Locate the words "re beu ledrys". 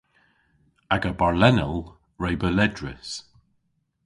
2.21-3.11